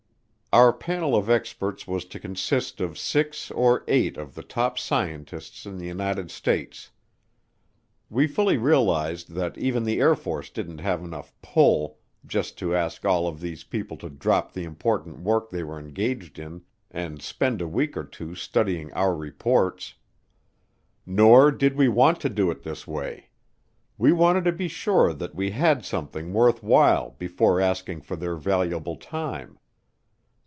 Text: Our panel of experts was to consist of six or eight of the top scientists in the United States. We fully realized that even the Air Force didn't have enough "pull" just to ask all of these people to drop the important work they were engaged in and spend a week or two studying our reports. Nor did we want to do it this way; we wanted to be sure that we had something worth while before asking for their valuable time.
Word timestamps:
Our 0.53 0.73
panel 0.73 1.15
of 1.15 1.29
experts 1.29 1.87
was 1.87 2.03
to 2.03 2.19
consist 2.19 2.81
of 2.81 2.97
six 2.97 3.51
or 3.51 3.85
eight 3.87 4.17
of 4.17 4.35
the 4.35 4.43
top 4.43 4.77
scientists 4.77 5.65
in 5.65 5.77
the 5.77 5.85
United 5.87 6.29
States. 6.29 6.91
We 8.09 8.27
fully 8.27 8.57
realized 8.57 9.31
that 9.31 9.57
even 9.57 9.85
the 9.85 10.01
Air 10.01 10.13
Force 10.13 10.49
didn't 10.49 10.79
have 10.79 11.05
enough 11.05 11.33
"pull" 11.41 11.99
just 12.25 12.57
to 12.57 12.75
ask 12.75 13.05
all 13.05 13.29
of 13.29 13.39
these 13.39 13.63
people 13.63 13.95
to 13.99 14.09
drop 14.09 14.51
the 14.51 14.65
important 14.65 15.19
work 15.19 15.49
they 15.51 15.63
were 15.63 15.79
engaged 15.79 16.37
in 16.37 16.63
and 16.91 17.21
spend 17.21 17.61
a 17.61 17.65
week 17.67 17.95
or 17.95 18.03
two 18.03 18.35
studying 18.35 18.91
our 18.91 19.15
reports. 19.15 19.93
Nor 21.05 21.53
did 21.53 21.77
we 21.77 21.87
want 21.87 22.19
to 22.19 22.29
do 22.29 22.51
it 22.51 22.63
this 22.63 22.85
way; 22.85 23.29
we 23.97 24.11
wanted 24.11 24.43
to 24.43 24.51
be 24.51 24.67
sure 24.67 25.13
that 25.13 25.33
we 25.33 25.51
had 25.51 25.85
something 25.85 26.33
worth 26.33 26.61
while 26.61 27.11
before 27.17 27.61
asking 27.61 28.01
for 28.01 28.17
their 28.17 28.35
valuable 28.35 28.97
time. 28.97 29.57